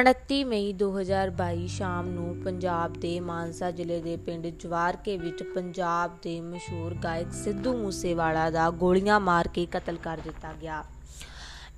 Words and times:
29 0.00 0.44
ਮਈ 0.44 0.72
2022 0.72 1.66
ਸ਼ਾਮ 1.66 2.08
ਨੂੰ 2.08 2.36
ਪੰਜਾਬ 2.44 2.92
ਦੇ 2.92 3.20
ਮਾਨਸਾ 3.20 3.70
ਜ਼ਿਲ੍ਹੇ 3.70 4.00
ਦੇ 4.00 4.16
ਪਿੰਡ 4.16 4.46
ਜਵਾਰਕੇ 4.46 5.16
ਵਿੱਚ 5.16 5.42
ਪੰਜਾਬ 5.42 6.16
ਦੇ 6.22 6.40
ਮਸ਼ਹੂਰ 6.40 6.94
ਗਾਇਕ 6.94 7.32
ਸਿੱਧੂ 7.32 7.76
ਮੂਸੇਵਾਲਾ 7.76 8.50
ਦਾ 8.50 8.70
ਗੋਲੀਆਂ 8.70 9.20
ਮਾਰ 9.20 9.48
ਕੇ 9.48 9.66
ਕਤਲ 9.66 9.96
ਕਰ 9.96 10.18
ਦਿੱਤਾ 10.24 10.52
ਗਿਆ। 10.62 10.84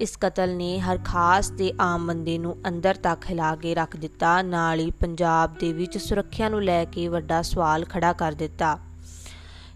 ਇਸ 0.00 0.16
ਕਤਲ 0.16 0.56
ਨੇ 0.56 0.80
ਹਰ 0.80 0.98
ਖਾਸ 1.04 1.50
ਤੇ 1.58 1.72
ਆਮ 1.80 2.06
ਬੰਦੇ 2.06 2.38
ਨੂੰ 2.38 2.56
ਅੰਦਰ 2.68 2.94
ਤੱਕ 2.94 3.26
ਹਿਲਾ 3.30 3.56
ਕੇ 3.56 3.74
ਰੱਖ 3.74 3.96
ਦਿੱਤਾ। 3.96 4.42
ਨਾਲ 4.42 4.78
ਹੀ 4.78 4.90
ਪੰਜਾਬ 4.90 5.58
ਦੇ 5.58 5.72
ਵਿੱਚ 5.72 5.98
ਸੁਰੱਖਿਆ 5.98 6.48
ਨੂੰ 6.48 6.62
ਲੈ 6.62 6.84
ਕੇ 6.84 7.08
ਵੱਡਾ 7.08 7.42
ਸਵਾਲ 7.42 7.84
ਖੜਾ 7.84 8.12
ਕਰ 8.12 8.32
ਦਿੱਤਾ। 8.32 8.78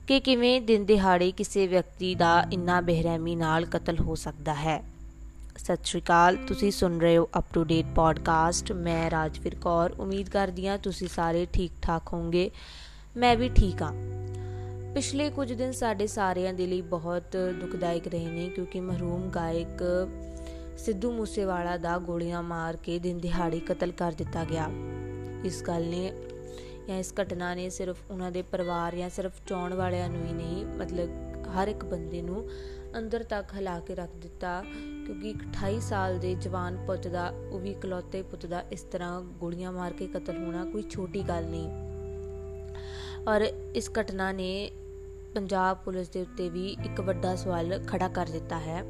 ਕਿ 0.06 0.20
ਕਿਵੇਂ 0.20 0.60
ਦਿਨ 0.60 0.84
ਦਿਹਾੜੇ 0.84 1.32
ਕਿਸੇ 1.32 1.66
ਵਿਅਕਤੀ 1.66 2.14
ਦਾ 2.14 2.46
ਇੰਨਾ 2.52 2.80
ਬੇਰਹਿਮੀ 2.80 3.36
ਨਾਲ 3.36 3.64
ਕਤਲ 3.64 3.98
ਹੋ 3.98 4.14
ਸਕਦਾ 4.14 4.54
ਹੈ? 4.54 4.95
ਸਤਿ 5.58 5.76
ਸ਼੍ਰੀ 5.84 6.02
ਅਕਾਲ। 6.02 6.36
ਤੁਸੀਂ 6.36 6.70
ਸੁਣ 6.70 6.98
ਰਹੇ 6.98 7.16
ਹੋ 7.16 7.28
ਅਪ 7.38 7.44
ਟੂ 7.52 7.64
ਡੇਟ 7.64 7.86
ਪੋਡਕਾਸਟ 7.94 8.72
ਮੈਂ 8.72 9.10
ਰਾਜਵੀਰ 9.10 9.54
ਕੌਰ। 9.54 9.90
ਉਮੀਦ 9.98 10.28
ਕਰਦੀ 10.28 10.66
ਹਾਂ 10.66 10.78
ਤੁਸੀਂ 10.78 11.08
ਸਾਰੇ 11.08 11.46
ਠੀਕ 11.52 11.72
ਠਾਕ 11.82 12.02
ਹੋਵੋਗੇ। 12.12 12.50
ਮੈਂ 13.16 13.36
ਵੀ 13.36 13.48
ਠੀਕ 13.48 13.82
ਹਾਂ। 13.82 13.92
ਪਿਛਲੇ 14.94 15.30
ਕੁਝ 15.30 15.52
ਦਿਨ 15.52 15.72
ਸਾਡੇ 15.72 16.06
ਸਾਰਿਆਂ 16.06 16.54
ਦੇ 16.54 16.66
ਲਈ 16.66 16.80
ਬਹੁਤ 16.80 17.36
ਦੁਖਦਾਇਕ 17.60 18.08
ਰਹੇ 18.08 18.26
ਨੇ 18.26 18.48
ਕਿਉਂਕਿ 18.48 18.80
ਮਰਹੂਮ 18.80 19.30
ਗਾਇਕ 19.30 20.08
ਸਿੱਧੂ 20.78 21.12
ਮੂਸੇਵਾਲਾ 21.12 21.76
ਦਾ 21.76 21.98
ਗੋਲੀਆਂ 21.98 22.42
ਮਾਰ 22.42 22.76
ਕੇ 22.76 22.98
ਦਿਨ 22.98 23.18
ਦਿਹਾੜੀ 23.18 23.60
ਕਤਲ 23.60 23.92
ਕਰ 23.92 24.12
ਦਿੱਤਾ 24.12 24.44
ਗਿਆ। 24.44 24.70
ਇਸ 25.44 25.62
ਗੱਲ 25.62 25.82
ਨੇ 25.82 26.12
ਜਾਂ 26.88 26.98
ਇਸ 26.98 27.14
ਘਟਨਾ 27.22 27.54
ਨੇ 27.54 27.70
ਸਿਰਫ 27.70 27.96
ਉਹਨਾਂ 28.10 28.30
ਦੇ 28.30 28.42
ਪਰਿਵਾਰ 28.42 28.96
ਜਾਂ 28.96 29.10
ਸਿਰਫ 29.10 29.32
ਚਾਹਣ 29.46 29.74
ਵਾਲਿਆਂ 29.74 30.08
ਨੂੰ 30.08 30.26
ਹੀ 30.26 30.32
ਨਹੀਂ, 30.32 30.64
ਮਤਲਬ 30.66 31.25
ਹਰ 31.56 31.68
ਇੱਕ 31.68 31.84
ਬੰਦੇ 31.84 32.22
ਨੂੰ 32.22 32.48
ਅੰਦਰ 32.98 33.22
ਤੱਕ 33.22 33.54
ਹਿਲਾ 33.54 33.78
ਕੇ 33.80 33.94
ਰੱਖ 33.94 34.10
ਦਿੱਤਾ, 34.16 34.62
ਕਿਉਂਕਿ 35.06 35.30
ਇੱਕ 35.30 35.42
28 35.42 35.80
ਸਾਲ 35.80 36.18
ਦੇ 36.18 36.34
ਜਵਾਨ 36.34 36.76
ਪੁੱਤ 36.86 37.08
ਦਾ, 37.08 37.32
ਉਹ 37.52 37.58
ਵੀ 37.58 37.70
ਇਕਲੌਤੇ 37.70 38.22
ਪੁੱਤ 38.22 38.46
ਦਾ 38.46 38.64
ਇਸ 38.72 38.82
ਤਰ੍ਹਾਂ 38.82 39.20
ਗੋਲੀਆਂ 39.22 39.72
ਮਾਰ 39.72 39.92
ਕੇ 39.92 40.06
ਕਤਲ 40.06 40.36
ਹੋਣਾ 40.36 40.64
ਕੋਈ 40.64 40.82
ਛੋਟੀ 40.82 41.22
ਗੱਲ 41.22 41.44
ਨਹੀਂ। 41.44 41.68
ਔਰ 43.28 43.40
ਇਸ 43.74 43.90
ਘਟਨਾ 44.00 44.32
ਨੇ 44.32 44.70
ਪੰਜਾਬ 45.34 45.78
ਪੁਲਿਸ 45.84 46.08
ਦੇ 46.08 46.22
ਉੱਤੇ 46.22 46.48
ਵੀ 46.48 46.76
ਇੱਕ 46.84 47.00
ਵੱਡਾ 47.00 47.34
ਸਵਾਲ 47.36 47.78
ਖੜਾ 47.86 48.08
ਕਰ 48.08 48.26
ਦਿੱਤਾ 48.26 48.58
ਹੈ। 48.58 48.82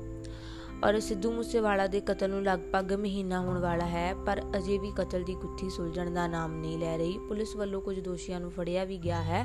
ਔਰ 0.84 0.98
ਸਿੱਧੂ 1.00 1.30
ਮੂਸੇਵਾਲਾ 1.32 1.86
ਦੇ 1.86 2.00
ਕਤਲ 2.00 2.30
ਨੂੰ 2.30 2.42
ਲਗਭਗ 2.42 2.92
ਮਹੀਨਾ 2.92 3.40
ਹੋਣ 3.40 3.58
ਵਾਲਾ 3.58 3.86
ਹੈ, 3.86 4.14
ਪਰ 4.26 4.40
ਅਜੇ 4.56 4.76
ਵੀ 4.78 4.90
ਕਤਲ 4.96 5.22
ਦੀ 5.22 5.34
ਗੁੱਥੀ 5.34 5.70
ਸੁਲਝਣ 5.70 6.10
ਦਾ 6.10 6.26
ਨਾਮ 6.26 6.54
ਨਹੀਂ 6.54 6.78
ਲੈ 6.78 6.96
ਰਹੀ। 6.96 7.18
ਪੁਲਿਸ 7.18 7.54
ਵੱਲੋਂ 7.56 7.80
ਕੁਝ 7.80 7.98
ਦੋਸ਼ੀਆਂ 8.00 8.40
ਨੂੰ 8.40 8.50
ਫੜਿਆ 8.50 8.84
ਵੀ 8.84 8.98
ਗਿਆ 8.98 9.22
ਹੈ, 9.22 9.44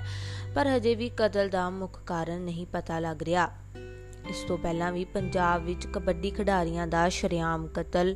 ਪਰ 0.55 0.67
ਹਜੇ 0.67 0.95
ਵੀ 0.95 1.09
ਕਤਲ 1.09 1.49
ਦਾ 1.49 1.69
ਮੁੱਖ 1.69 1.99
ਕਾਰਨ 2.05 2.41
ਨਹੀਂ 2.41 2.65
ਪਤਾ 2.65 2.99
ਲੱਗ 2.99 3.23
ਰਿਹਾ। 3.23 3.49
ਇਸ 4.29 4.43
ਤੋਂ 4.47 4.57
ਪਹਿਲਾਂ 4.57 4.91
ਵੀ 4.91 5.05
ਪੰਜਾਬ 5.05 5.63
ਵਿੱਚ 5.63 5.87
ਕਬੱਡੀ 5.87 6.31
ਖਿਡਾਰੀਆਂ 6.31 6.87
ਦਾ 6.87 7.07
ਸ਼ਰਿਆਮ 7.09 7.67
ਕਤਲ, 7.67 8.15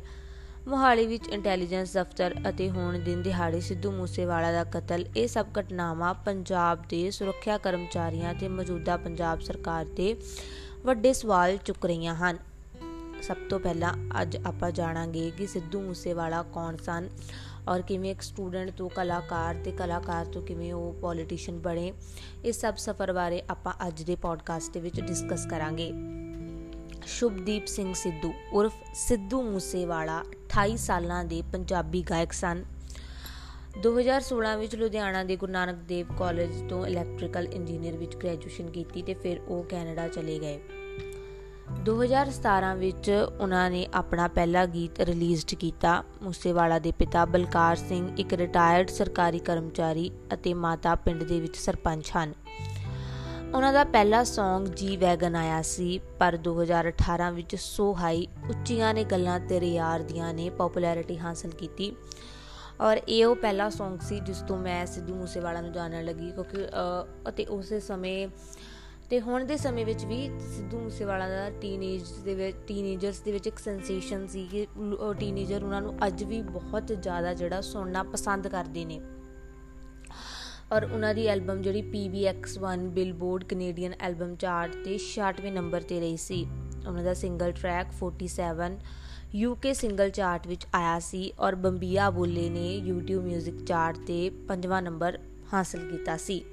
ਮੋਹਾਲੀ 0.68 1.06
ਵਿੱਚ 1.06 1.28
ਇੰਟੈਲੀਜੈਂਸ 1.28 1.92
ਦਫ਼ਤਰ 1.92 2.34
ਅਤੇ 2.48 2.68
ਹੁਣ 2.70 2.98
ਦਿਨ 2.98 3.22
ਦਿਹਾੜੇ 3.22 3.60
ਸਿੱਧੂ 3.60 3.90
ਮੂਸੇਵਾਲਾ 3.92 4.52
ਦਾ 4.52 4.64
ਕਤਲ, 4.64 5.04
ਇਹ 5.16 5.28
ਸਭ 5.28 5.46
ਘਟਨਾਵਾਂ 5.60 6.12
ਪੰਜਾਬ 6.14 6.82
ਦੇ 6.88 7.10
ਸੁਰੱਖਿਆ 7.10 7.58
ਕਰਮਚਾਰੀਆਂ 7.58 8.34
ਤੇ 8.34 8.48
ਮੌਜੂਦਾ 8.48 8.96
ਪੰਜਾਬ 8.96 9.40
ਸਰਕਾਰ 9.40 9.86
ਤੇ 9.96 10.14
ਵੱਡੇ 10.84 11.12
ਸਵਾਲ 11.12 11.56
ਚੁੱਕ 11.56 11.86
ਰਹੀਆਂ 11.86 12.14
ਹਨ। 12.14 12.38
ਸਭ 13.22 13.36
ਤੋਂ 13.50 13.60
ਪਹਿਲਾਂ 13.60 13.92
ਅੱਜ 14.22 14.36
ਆਪਾਂ 14.46 14.70
ਜਾਣਾਂਗੇ 14.70 15.30
ਕਿ 15.30 15.46
ਸਿੱਧੂ 15.46 15.80
ਮੂਸੇਵਾਲਾ 15.80 16.42
ਕੌਣ 16.42 16.76
ਸਨ 16.76 17.08
ਔਰ 17.68 17.82
ਕਿਵੇਂ 17.82 18.10
ਇੱਕ 18.10 18.22
ਸਟੂਡੈਂਟ 18.22 18.70
ਤੋਂ 18.70 18.88
ਕਲਾਕਾਰ 18.88 19.54
ਤੇ 19.64 19.72
ਕਲਾਕਾਰ 19.72 20.26
ਤੋਂ 20.26 20.42
ਕਿਵੇਂ 20.42 20.72
ਉਹ 20.72 20.92
ਪੋਲੀਟੀਸ਼ੀਅਨ 20.92 21.58
ਬਣੇ, 21.58 21.92
ਇਸ 22.44 22.60
ਸਭ 22.60 22.74
ਸਫ਼ਰ 22.76 23.12
ਬਾਰੇ 23.12 23.42
ਆਪਾਂ 23.50 23.72
ਅੱਜ 23.86 24.02
ਦੇ 24.02 24.16
ਪੋਡਕਾਸਟ 24.16 24.72
ਦੇ 24.72 24.80
ਵਿੱਚ 24.80 25.00
ਡਿਸਕਸ 25.00 25.46
ਕਰਾਂਗੇ। 25.46 25.92
ਸ਼ੁਭਦੀਪ 27.06 27.66
ਸਿੰਘ 27.66 27.94
ਸਿੱਧੂ 27.94 28.32
ਉਰਫ 28.52 28.72
ਸਿੱਧੂ 28.94 29.42
ਮੂਸੇਵਾਲਾ 29.42 30.22
28 30.48 30.76
ਸਾਲਾਂ 30.76 31.24
ਦੇ 31.24 31.42
ਪੰਜਾਬੀ 31.52 32.02
ਗਾਇਕ 32.02 32.32
ਸਨ। 32.32 32.64
2016 33.82 34.56
ਵਿੱਚ 34.58 34.76
ਲੁਧਿਆਣਾ 34.76 35.24
ਦੇ 35.24 35.36
ਗੁਰੂ 35.36 35.52
ਨਾਨਕ 35.52 35.76
ਦੇਵ 35.76 36.06
ਕਾਲਜ 36.18 36.68
ਤੋਂ 36.68 36.86
ਇਲੈਕਟ੍ਰੀਕਲ 36.86 37.46
ਇੰਜੀਨੀਅਰ 37.46 37.96
ਵਿੱਚ 37.96 38.16
ਗ੍ਰੈਜੂਏਸ਼ਨ 38.16 38.70
ਕੀਤੀ 38.70 39.02
ਤੇ 39.02 39.14
ਫਿਰ 39.14 39.40
ਉਹ 39.48 39.64
ਕੈਨੇਡਾ 39.64 40.08
ਚਲੇ 40.08 40.38
ਗਏ। 40.38 40.60
2017 41.72 42.74
ਵਿੱਚ 42.76 43.26
ਉਹਨਾਂ 43.40 43.70
ਨੇ 43.70 43.88
ਆਪਣਾ 43.94 44.28
ਪਹਿਲਾ 44.28 44.66
ਗੀਤ 44.66 45.00
ਰਿਲੀਜ਼ਡ 45.00 45.54
ਕੀਤਾ। 45.54 46.04
ਮੂਸੇਵਾਲਾ 46.22 46.78
ਦੇ 46.78 46.92
ਪਿਤਾ 46.92 47.24
ਬਲਕਾਰ 47.24 47.76
ਸਿੰਘ 47.76 48.12
ਇੱਕ 48.18 48.34
ਰਿਟਾਇਰਡ 48.34 48.88
ਸਰਕਾਰੀ 48.88 49.38
ਕਰਮਚਾਰੀ 49.38 50.10
ਅਤੇ 50.34 50.54
ਮਾਤਾ 50.54 50.94
ਪਿੰਡ 50.94 51.22
ਦੇ 51.22 51.40
ਵਿੱਚ 51.40 51.56
ਸਰਪੰਚ 51.56 52.12
ਹਨ। 52.16 52.34
ਉਹਨਾਂ 53.54 53.72
ਦਾ 53.72 53.84
ਪਹਿਲਾ 53.84 54.22
Song 54.22 54.72
ਜੀ 54.74 54.96
ਵੈਗਨ 54.96 55.36
ਆਇਆ 55.36 55.62
ਸੀ, 55.62 56.00
ਪਰ 56.18 56.36
2018 56.36 57.32
ਵਿੱਚ 57.32 57.56
ਸੋ 57.56 57.94
ਹਾਈ 57.94 58.26
ਉੱਚੀਆਂ 58.48 58.94
ਨੇ 58.94 59.04
ਗੱਲਾਂ 59.04 59.40
ਤੇਰੇ 59.40 59.72
ਯਾਰ 59.72 60.00
ਦੀਆਂ 60.00 60.34
ਨੇ 60.34 60.50
ਪਪੂਲੈਰਿਟੀ 60.50 61.18
ਹਾਸਲ 61.18 61.50
ਕੀਤੀ। 61.50 61.96
ਔਰ 62.80 63.00
ਇਹ 63.08 63.26
ਉਹ 63.26 63.36
ਪਹਿਲਾ 63.36 63.68
Song 63.68 63.98
ਸੀ 64.00 64.20
ਜਿਸ 64.20 64.36
ਤੋਂ 64.48 64.58
ਮੈਂ 64.58 64.86
ਸਿੱਧੂ 64.86 65.14
ਮੂਸੇਵਾਲਾ 65.14 65.60
ਨੂੰ 65.60 65.72
ਜਾਣਨ 65.72 66.04
ਲੱਗੀ 66.04 66.30
ਕਿਉਂਕਿ 66.30 66.56
ਅਤੇ 67.28 67.44
ਉਸੇ 67.44 67.80
ਸਮੇਂ 67.80 68.28
ਤੇ 69.10 69.20
ਹੁਣ 69.20 69.44
ਦੇ 69.44 69.56
ਸਮੇਂ 69.56 69.84
ਵਿੱਚ 69.86 70.04
ਵੀ 70.04 70.16
ਸਿੱਧੂ 70.56 70.78
ਮੂਸੇਵਾਲਾ 70.78 71.28
ਦਾ 71.28 71.50
ਟੀਨੇਜ 71.60 72.10
ਦੇ 72.24 72.34
ਵਿੱਚ 72.34 72.56
ਟੀਨੇਜਰਸ 72.68 73.20
ਦੇ 73.20 73.32
ਵਿੱਚ 73.32 73.46
ਇੱਕ 73.46 73.58
ਸੈਂਸੇਸ਼ਨ 73.58 74.26
ਸੀ 74.26 74.46
ਕਿ 74.46 74.66
ਟੀਨੇਜਰ 75.20 75.64
ਉਹਨਾਂ 75.64 75.80
ਨੂੰ 75.82 75.94
ਅੱਜ 76.06 76.24
ਵੀ 76.24 76.40
ਬਹੁਤ 76.42 76.92
ਜ਼ਿਆਦਾ 76.92 77.34
ਜਿਹੜਾ 77.34 77.60
ਸੁਣਨਾ 77.60 78.02
ਪਸੰਦ 78.02 78.48
ਕਰਦੇ 78.48 78.84
ਨੇ। 78.84 79.00
ਔਰ 80.72 80.84
ਉਹਨਾਂ 80.84 81.14
ਦੀ 81.14 81.26
ਐਲਬਮ 81.26 81.62
ਜਿਹੜੀ 81.62 81.82
PBX1 81.90 82.88
billboard 82.90 83.44
Canadian 83.44 83.92
album 84.00 84.34
chart 84.36 84.74
ਤੇ 84.84 84.98
66ਵੇਂ 84.98 85.52
ਨੰਬਰ 85.52 85.82
ਤੇ 85.82 86.00
ਰਹੀ 86.00 86.16
ਸੀ। 86.16 86.40
ਉਹਨਾਂ 86.86 87.04
ਦਾ 87.04 87.14
single 87.14 87.52
track 87.52 87.94
47 88.00 88.76
UK 89.42 89.72
single 89.74 90.10
chart 90.10 90.46
ਵਿੱਚ 90.46 90.66
ਆਇਆ 90.74 90.98
ਸੀ 91.02 91.22
ਔਰ 91.40 91.54
ਬੰਬੀਆ 91.62 92.10
ਬੋਲੇ 92.10 92.48
ਨੇ 92.50 92.66
YouTube 92.88 93.30
뮤직 93.30 93.64
ਚਾਰਟ 93.64 93.98
ਤੇ 94.06 94.18
5ਵਾਂ 94.48 94.82
ਨੰਬਰ 94.82 95.18
ਹਾਸਲ 95.54 95.88
ਕੀਤਾ 95.90 96.16
ਸੀ। 96.16 96.44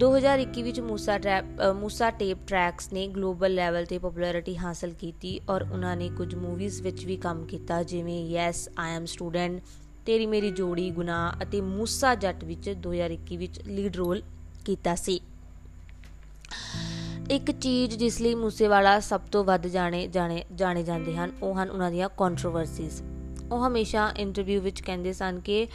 2021 0.00 0.62
ਵਿੱਚ 0.62 0.78
Moosa 0.80 1.16
trap 1.18 1.60
Moosa 1.76 2.10
tape 2.10 2.38
tracks 2.46 2.92
ਨੇ 2.92 3.06
ਗਲੋਬਲ 3.06 3.54
ਲੈਵਲ 3.54 3.84
ਤੇ 3.84 3.98
ਪਪੂਲੈਰਿਟੀ 3.98 4.56
ਹਾਸਲ 4.56 4.92
ਕੀਤੀ 4.92 5.40
ਔਰ 5.48 5.62
ਉਹਨਾਂ 5.62 5.96
ਨੇ 5.96 6.08
ਕੁਝ 6.08 6.34
ਮੂਵੀਜ਼ 6.34 6.80
ਵਿੱਚ 6.82 7.04
ਵੀ 7.04 7.16
ਕੰਮ 7.16 7.44
ਕੀਤਾ, 7.44 7.82
ਜਿਵੇਂ 7.82 8.24
ਯੈਸ, 8.26 8.68
ਆਈ 8.78 8.94
ਐਮ 8.96 9.04
ਸਟੂਡੈਂਟ, 9.04 9.60
ਤੇਰੀ 10.06 10.26
ਮੇਰੀ 10.26 10.50
ਜੋੜੀ, 10.50 10.90
ਗੁਨਾਹ 10.90 11.42
ਅਤੇ 11.42 11.60
ਮੂਸਾ 11.60 12.14
ਜੱਟ 12.14 12.44
ਵਿੱਚ 12.44 12.70
2021 12.82 13.36
ਵਿੱਚ 13.36 13.60
ਲੀਡ 13.66 13.96
ਰੋਲ 13.96 14.22
ਕੀਤਾ 14.64 14.94
ਸੀ। 14.94 15.20
ਇੱਕ 17.30 17.50
ਚੀਜ਼ 17.50 17.96
ਜਿਸ 17.96 18.20
ਲਈ 18.20 18.34
ਮੂਸੇਵਾਲਾ 18.34 18.98
ਸਭ 19.00 19.20
ਤੋਂ 19.32 19.44
ਵੱਧ 19.44 19.66
ਜਾਣੇ 19.66 20.06
ਜਾਣੇ 20.08 20.44
ਜਾਣੇ 20.54 20.82
ਜਾਂਦੇ 20.82 21.16
ਹਨ, 21.16 21.32
ਉਹ 21.42 21.54
ਹਨ 21.54 21.70
ਉਹਨਾਂ 21.70 21.90
ਦੀਆਂ 21.90 22.08
ਕੰਟਰੋਵਰਸੀਜ਼ 22.08 23.02
ਉਹ 23.52 23.66
ਹਮੇਸ਼ਾ 23.66 24.12
ਇੰਟਰਵਿਊ 24.16 24.60
ਵਿੱਚ 24.60 24.80
ਕਹਿੰਦੇ 24.80 25.12
ਸਨ 25.12 25.38
ਕਿ 25.40 25.66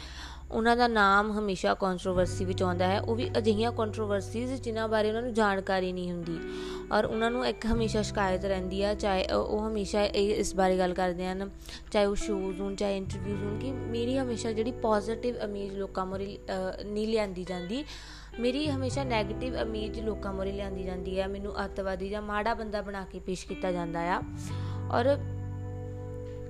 ਉਹਨਾਂ 0.52 0.76
ਦਾ 0.76 0.86
ਨਾਮ 0.88 1.30
ਹਮੇਸ਼ਾ 1.32 1.74
ਕੰਟਰੋਵਰਸੀ 1.74 2.44
ਵਿੱਚ 2.44 2.62
ਆਉਂਦਾ 2.62 2.86
ਹੈ। 2.86 3.00
ਉਹ 3.00 3.14
ਵੀ 3.16 3.28
ਅਜਿਹੀਆਂ 3.38 3.72
ਕੰਟਰੋਵਰਸੀਜ਼ 3.72 4.52
ਜਿਨ੍ਹਾਂ 4.62 4.88
ਬਾਰੇ 4.88 5.08
ਉਹਨਾਂ 5.08 5.22
ਨੂੰ 5.22 5.32
ਜਾਣਕਾਰੀ 5.34 5.92
ਨਹੀਂ 5.92 6.12
ਹੁੰਦੀ। 6.12 6.38
ਔਰ 6.92 7.04
ਉਹਨਾਂ 7.04 7.30
ਨੂੰ 7.30 7.46
ਇੱਕ 7.46 7.66
ਹਮੇਸ਼ਾ 7.66 8.02
ਸ਼ਿਕਾਇਤ 8.02 8.44
ਰਹਿੰਦੀ 8.44 8.82
ਆ, 8.82 8.94
ਚਾਹੇ 8.94 9.24
ਉਹ 9.26 9.68
ਹਮੇਸ਼ਾ 9.68 10.02
ਇਸ 10.04 10.54
ਬਾਰੇ 10.54 10.78
ਗੱਲ 10.78 10.94
ਕਰਦੇ 10.94 11.26
ਹਨ, 11.26 11.50
ਚਾਹੇ 11.92 12.04
ਉਹ 12.04 12.14
ਸ਼ੋਜ਼ 12.14 12.60
ਹੋਣ, 12.60 12.74
ਚਾਹੇ 12.76 12.96
ਇੰਟਰਵਿਊਜ਼ 12.96 13.42
ਹੋਣ, 13.44 13.58
ਕਿ 13.58 13.72
ਮੇਰੀ 13.72 14.18
ਹਮੇਸ਼ਾ 14.18 14.52
ਜਿਹੜੀ 14.52 14.72
ਪੋਜ਼ਿਟਿਵ 14.82 15.36
ਇਮੇਜ 15.36 15.74
ਲੋਕਾਂ 15.74 16.06
ਮੋਰੇ 16.06 16.38
ਨਹੀਂ 16.84 17.06
ਲਿਆਂਦੀ 17.08 17.44
ਜਾਂਦੀ। 17.44 17.84
ਮੇਰੀ 18.40 18.68
ਹਮੇਸ਼ਾ 18.70 19.02
네ਗੇਟਿਵ 19.02 19.56
ਇਮੇਜ 19.56 20.00
ਲੋਕਾਂ 20.00 20.32
ਮੋਰੇ 20.32 20.52
ਲਿਆਂਦੀ 20.52 20.84
ਜਾਂਦੀ 20.84 21.18
ਹੈ 21.20 21.26
ਮੈਨੂੰ 21.28 21.64
ਅੱਤਵਾਦੀ 21.64 22.08
ਜਾਂ 22.08 22.22
ਮਾੜਾ 22.22 22.54
ਬੰਦਾ 22.54 22.80
ਬਣਾ 22.82 23.04
ਕੇ 23.04 23.20
ਪੇਸ਼ 23.20 23.46
ਕੀਤਾ 23.46 23.72
ਜਾਂਦਾ 23.72 24.00
ਆ। 24.12 24.20
ਔਰ 24.92 25.16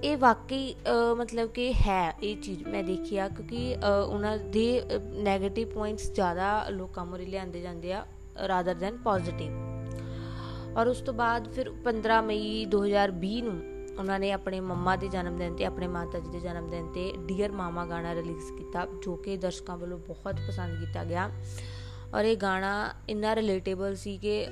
ਇਹ 0.02 0.16
ਵਾਕਈ 0.18 0.74
ਮਤਲਬ 1.16 1.50
ਕਿ 1.50 1.72
ਹੈ 1.76 2.12
ਇਹ 2.22 2.36
ਚੀਜ਼ 2.36 2.62
ਮੈਂ 2.68 2.82
ਦੇਖੀ 2.84 3.16
ਆ, 3.16 3.28
ਕਿਉਂਕਿ 3.28 3.76
ਉਹਨਾਂ 4.06 4.36
ਦੇ 4.52 4.82
네ਗੇਟਿਵ 5.24 5.68
ਪੁਆਇੰਟਸ 5.68 6.10
ਜ਼ਿਆਦਾ 6.12 6.48
ਲੋਕਾਂ 6.70 7.04
ਮੋਰੇ 7.06 7.26
ਲਿਆਂਦੇ 7.26 7.60
ਜਾਂਦੇ 7.60 7.92
ਆ 7.92 8.04
ਰਾਦਰ 8.48 8.74
ਦੈਨ 8.74 8.96
ਪੋਜ਼ਿਟਿਵ 9.04 10.78
ਔਰ 10.78 10.86
ਉਸ 10.86 11.00
ਤੋਂ 11.00 11.14
ਬਾਅਦ 11.14 11.48
ਫਿਰ 11.52 11.70
15 11.84 12.20
ਮਈ 12.26 12.64
2020 12.66 13.40
ਨੂੰ 13.42 13.54
ਉਹਨਾਂ 13.98 14.18
ਨੇ 14.18 14.32
ਆਪਣੇ 14.32 14.60
ਮੰਮਾ 14.62 14.96
ਦੇ 14.96 15.08
ਜਨਮ 15.08 15.36
ਦਿਨ 15.38 15.54
ਤੇ, 15.56 15.64
ਆਪਣੇ 15.64 15.86
ਮਾਤਾ 15.88 16.18
ਜੀ 16.18 16.30
ਦੇ 16.30 16.40
ਜਨਮ 16.40 16.68
ਦਿਨ 16.70 16.86
ਤੇ 16.92 17.12
ਡੀਅਰ 17.26 17.52
ਮਾਮਾ 17.52 17.84
ਗਾਣਾ 17.86 18.14
ਰਿਲੀਜ਼ 18.14 18.52
ਕੀਤਾ, 18.52 18.86
ਜੋ 19.04 19.16
ਕਿ 19.16 19.36
ਦਰਸ਼ਕਾਂ 19.36 19.76
ਵੱਲੋਂ 19.78 19.98
ਬਹੁਤ 20.08 20.36
ਪਸੰਦ 20.48 20.78
ਕੀਤਾ 20.80 21.04
ਗਿਆ। 21.04 21.30
ਔਰ 22.14 22.24
ਇਹ 22.24 22.36
ਗਾਣਾ 22.36 22.72
ਇੰਨਾ 23.08 23.34
ਰਿਲੇਟੇਬਲ 23.36 23.94
ਸੀ 23.96 24.16
ਕਿ 24.18 24.46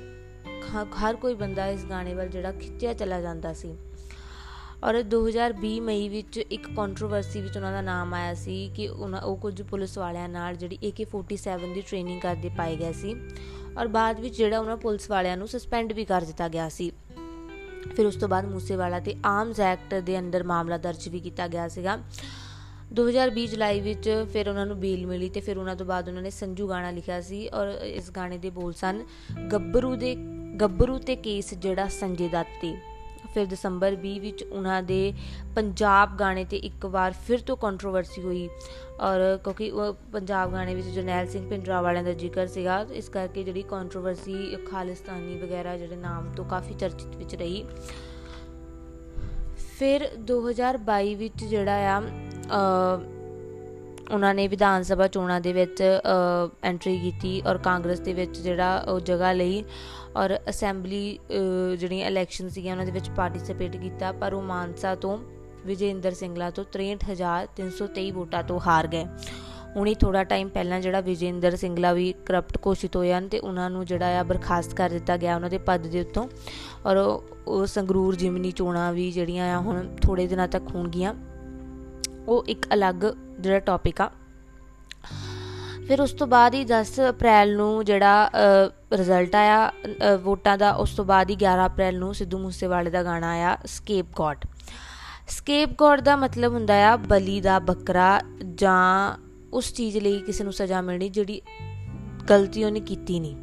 ਹਰ 1.01 1.15
ਕੋਈ 1.15 1.33
ਬੰਦਾ 1.35 1.65
ਇਸ 1.67 1.85
ਗਾਣੇ 1.85 2.13
ਵੱਲ 2.13 2.27
ਜਿਹੜਾ 2.29 2.51
ਖਿੱਚਿਆ 2.51 2.93
ਚਲਾ 2.93 3.19
ਜਾਂਦਾ 3.21 3.53
ਸੀ। 3.53 3.75
ਔਰ 4.83 5.03
2020 5.03 5.79
ਮਈ 5.79 6.09
ਵਿੱਚ 6.09 6.37
ਇੱਕ 6.37 6.75
ਕੰਟਰੋਵਰਸੀ 6.75 7.41
ਵਿੱਚ 7.41 7.57
ਉਹਨਾਂ 7.57 7.71
ਦਾ 7.71 7.81
ਨਾਮ 7.81 8.13
ਆਇਆ 8.13 8.33
ਸੀ 8.33 8.71
ਕਿ 8.75 8.87
ਉਹਨਾਂ, 8.87 9.21
ਉਹ 9.21 9.37
ਕੁਝ 9.37 9.61
ਪੁਲਿਸ 9.61 9.97
ਵਾਲਿਆਂ 9.97 10.29
ਨਾਲ 10.29 10.55
ਜਿਹੜੀ 10.55 10.77
AK47 10.87 11.73
ਦੀ 11.73 11.81
ਟ੍ਰੇਨਿੰਗ 11.81 12.21
ਕਰਦੇ 12.21 12.49
ਪਾਏ 12.49 12.75
ਗਏ 12.75 12.93
ਸੀ 12.93 13.15
ਔਰ 13.77 13.87
ਬਾਅਦ 13.87 14.19
ਵਿੱਚ 14.19 14.37
ਜਿਹੜਾ 14.37 14.59
ਉਹਨਾਂ 14.59 14.77
ਪੁਲਿਸ 14.77 15.09
ਵਾਲਿਆਂ 15.09 15.37
ਨੂੰ 15.37 15.47
ਸਸਪੈਂਡ 15.47 15.93
ਵੀ 15.93 16.05
ਕਰ 16.05 16.21
ਦਿੱਤਾ 16.21 16.47
ਗਿਆ 16.47 16.69
ਸੀ। 16.69 16.91
ਫਿਰ 17.95 18.05
ਉਸ 18.05 18.15
ਤੋਂ 18.15 18.29
ਬਾਅਦ 18.29 18.45
ਮੂਸੇਵਾਲਾ 18.45 18.99
ਤੇ 18.99 19.15
ਆਰਮਸ 19.25 19.59
ਐਕਟ 19.59 19.95
ਦੇ 19.95 20.19
ਅੰਦਰ 20.19 20.43
ਮਾਮਲਾ 20.43 20.77
ਦਰਜ 20.77 21.09
ਵੀ 21.09 21.19
ਕੀਤਾ 21.19 21.47
ਗਿਆ 21.47 21.67
ਸੀਗਾ। 21.67 21.99
2020 22.93 23.45
ਜੁਲਾਈ 23.45 23.79
ਵਿੱਚ 23.81 24.25
ਫਿਰ 24.33 24.49
ਉਹਨਾਂ 24.49 24.65
ਨੂੰ 24.65 24.79
ਬੇਲ 24.79 25.07
ਮਿਲੀ 25.07 25.29
ਤੇ 25.29 25.39
ਫਿਰ 25.39 25.57
ਉਹਨਾਂ 25.57 25.75
ਤੋਂ 25.75 25.85
ਬਾਅਦ 25.85 26.07
ਉਹਨਾਂ 26.07 26.21
ਨੇ 26.21 26.29
ਸੰਜੂ 26.29 26.69
ਗਾਣਾ 26.69 26.91
ਲਿਖਿਆ 26.91 27.21
ਸੀ 27.21 27.47
ਔਰ 27.49 27.67
ਇਸ 27.67 28.11
ਗਾਣੇ 28.11 28.37
ਦੇ 28.37 28.49
ਬੋਲ 28.49 28.73
ਸਨ, 28.73 29.03
ਗੱਭਰੂ 29.51 29.95
ਦੇ, 29.95 30.15
ਗੱਭਰੂ 30.61 30.99
ਤੇ 30.99 31.15
ਕੇਸ 31.15 31.53
ਜਿਹੜਾ 31.53 31.87
ਸੰਜੇ 31.87 32.27
ਦੱਤ 32.27 32.47
ਤੇ 32.61 32.75
ਫਿਰ 33.33 33.45
ਦਸੰਬਰ 33.45 33.95
20 34.03 34.19
ਵਿੱਚ 34.19 34.43
ਉਹਨਾਂ 34.43 34.81
ਦੇ 34.83 35.13
ਪੰਜਾਬ 35.55 36.15
ਗਾਣੇ 36.19 36.45
ਤੇ 36.45 36.57
ਇੱਕ 36.57 36.85
ਵਾਰ 36.85 37.13
ਫਿਰ 37.27 37.39
ਤੋਂ 37.39 37.57
ਕੰਟਰੋਵਰਸੀ 37.57 38.21
ਹੋਈ। 38.21 38.47
ਔਰ 39.01 39.19
ਕਿਉਂਕਿ 39.43 39.69
ਉਹ 39.71 39.93
ਪੰਜਾਬ 40.13 40.51
ਗਾਣੇ 40.53 40.75
ਵਿੱਚ 40.75 40.87
ਜਰਨੈਲ 40.87 41.27
ਸਿੰਘ 41.27 41.47
ਪਿੰਡਰਾ 41.49 41.81
ਵਾਲਿਆਂ 41.81 42.03
ਦਾ 42.03 42.13
ਜ਼ਿਕਰ 42.13 42.47
ਸੀਗਾ, 42.47 42.85
ਇਸ 42.93 43.09
ਕਰਕੇ 43.09 43.43
ਜਿਹੜੀ 43.43 43.61
ਕੰਟਰੋਵਰਸੀ 43.69 44.57
ਖਾਲਿਸਤਾਨੀ 44.71 45.37
ਵਗੈਰਾ 45.37 45.77
ਜਿਹੜੇ 45.77 45.95
ਨਾਮ 45.95 46.31
ਤੋਂ 46.33 46.45
ਕਾਫੀ 46.45 46.73
ਚਰਚਿਤ 46.73 47.15
ਵਿੱਚ 47.15 47.35
ਰਹੀ। 47.35 47.65
ਫਿਰ 49.79 50.09
2022 50.27 51.15
ਵਿੱਚ 51.15 51.43
ਜਿਹੜਾ 51.43 51.75
ਆ 51.89 52.01
ਉਹਨਾਂ 54.11 54.33
ਨੇ 54.33 54.47
ਵਿਧਾਨ 54.47 54.83
ਸਭਾ 54.83 55.07
ਚੋਣਾਂ 55.07 55.39
ਦੇ 55.41 55.53
ਵਿੱਚ 55.53 55.81
ਐਂਟਰੀ 56.63 56.97
ਕੀਤੀ 56.99 57.41
ਔਰ 57.47 57.57
ਕਾਂਗਰਸ 57.57 57.99
ਦੇ 57.99 58.13
ਵਿੱਚ 58.13 58.39
ਜਿਹੜਾ 58.39 58.77
ਉਹ 58.87 58.99
ਜਗ੍ਹਾ 58.99 59.31
ਲਈ 59.33 59.63
ਔਰ 60.15 60.37
ਅਸੈਂਬਲੀ 60.49 61.19
ਜਿਹੜੀਆਂ 61.79 62.07
ਇਲੈਕਸ਼ਨ 62.07 62.49
ਸੀਗੀਆਂ 62.49 62.73
ਉਹਨਾਂ 62.73 62.85
ਦੇ 62.85 62.91
ਵਿੱਚ 62.91 63.09
ਪਾਰਟਿਸਿਪੇਟ 63.09 63.77
ਕੀਤਾ, 63.77 64.11
ਪਰ 64.11 64.33
ਉਹ 64.33 64.41
ਮਾਨਸਾ 64.41 64.95
ਤੋਂ 64.95 65.17
ਵਿਜੇਂਦਰ 65.65 66.11
ਸਿੰਘਲਾ 66.13 66.49
ਤੋਂ 66.49 66.65
63323 66.73 68.11
ਵੋਟਾਂ 68.11 68.43
ਤੋਂ 68.43 68.59
ਹਾਰ 68.67 68.87
ਗਏ। 68.87 69.05
ਹੁਣੀ 69.75 69.93
ਥੋੜਾ 69.95 70.23
ਟਾਈਮ 70.23 70.47
ਪਹਿਲਾਂ 70.49 70.79
ਜਿਹੜਾ 70.81 71.01
ਵਿਜੇਂਦਰ 71.01 71.55
ਸਿੰਘਲਾ 71.55 71.91
ਵੀ 71.93 72.13
ਕਰਪਟ 72.25 72.57
ਘੋਸ਼ਿਤ 72.65 72.95
ਹੋਏ 72.95 73.11
ਹਨ 73.13 73.27
ਤੇ 73.27 73.39
ਉਹਨਾਂ 73.39 73.69
ਨੂੰ 73.69 73.85
ਜਿਹੜਾ 73.85 74.19
ਆ 74.19 74.23
ਬਰਖਾਸਤ 74.23 74.73
ਕਰ 74.73 74.89
ਦਿੱਤਾ 74.89 75.17
ਗਿਆ 75.17 75.35
ਉਹਨਾਂ 75.35 75.49
ਦੇ 75.49 75.57
ਪਦ 75.57 75.87
ਦੇ 75.87 76.01
ਉੱਤੋਂ 76.01 76.27
ਔਰ 76.85 76.97
ਉਹ 76.97 77.65
ਸੰਗਰੂਰ 77.65 78.15
ਜਿਮਨੀ 78.15 78.51
ਚੋਣਾਂ 78.51 78.91
ਵੀ 78.93 79.11
ਜਿਹੜੀਆਂ 79.11 79.55
ਆ 79.55 79.59
ਹੁਣ 79.59 79.95
ਥੋੜੇ 79.97 80.27
ਦਿਨਾਂ 80.27 80.47
ਤੱਕ 80.47 80.75
ਹੋਣਗੀਆਂ। 80.75 81.13
ਉਹ 82.27 82.43
ਇੱਕ 82.47 82.65
ਅਲੱਗ 82.73 83.05
ਜਿਹੜਾ 83.41 83.59
ਟੌਪਿਕ 83.59 84.01
ਆ। 84.01 84.09
ਫਿਰ 85.87 86.01
ਉਸ 86.01 86.11
ਤੋਂ 86.13 86.27
ਬਾਅਦ 86.27 86.53
ਹੀ 86.53 86.63
10 86.65 86.99
ਅਪ੍ਰੈਲ 87.09 87.55
ਨੂੰ 87.55 87.85
ਜਿਹੜਾ 87.85 88.31
ਰਿਜ਼ਲਟ 88.93 89.35
ਆਇਆ 89.35 89.71
ਵੋਟਾਂ 90.23 90.57
ਦਾ, 90.57 90.71
ਉਸ 90.71 90.95
ਤੋਂ 90.95 91.05
ਬਾਅਦ 91.05 91.29
ਹੀ 91.29 91.35
11 91.35 91.65
ਅਪ੍ਰੈਲ 91.65 91.97
ਨੂੰ 91.99 92.13
ਸਿੱਧੂ 92.13 92.37
ਮੂਸੇਵਾਲੇ 92.37 92.91
ਦਾ 92.91 93.03
ਗਾਣਾ 93.03 93.29
ਆਇਆ 93.29 93.57
ਸਕੇਪ 93.65 94.05
ਗॉड 94.15 94.47
ਸਕੇਪ 95.27 95.69
ਗॉड 95.69 96.01
ਦਾ 96.01 96.15
ਮਤਲਬ 96.15 96.53
ਹੁੰਦਾ 96.53 96.75
ਆ 96.87 96.95
ਬਲੀ 96.95 97.41
ਦਾ 97.41 97.59
ਬੱਕਰਾ 97.59 98.21
ਜਾਂ 98.55 99.17
ਉਸ 99.53 99.73
ਚੀਜ਼ 99.73 99.97
ਲਈ 99.97 100.19
ਕਿਸੇ 100.19 100.43
ਨੂੰ 100.43 100.53
ਸਜ਼ਾ 100.53 100.81
ਮਿਲਣੀ 100.81 101.09
ਜਿਹੜੀ 101.09 101.41
ਗਲਤੀ 102.29 102.63
ਉਹਨੇ 102.63 102.79
ਕੀਤੀ 102.79 103.19
ਨਹੀਂ। 103.19 103.35